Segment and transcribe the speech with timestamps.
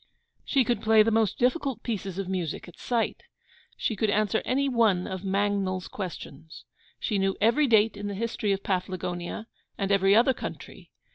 [0.43, 3.21] She could play the most difficult pieces of music at sight.
[3.77, 6.65] She could answer any one of Mangnall's Questions.
[6.99, 9.45] She knew every date in the history of Paflagonia,
[9.77, 10.89] and every other country.